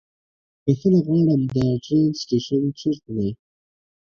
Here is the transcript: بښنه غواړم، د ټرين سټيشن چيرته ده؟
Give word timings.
بښنه 0.63 0.99
غواړم، 1.05 1.41
د 1.53 1.55
ټرين 1.83 2.09
سټيشن 2.21 2.63
چيرته 2.79 3.09
ده؟ 3.17 3.29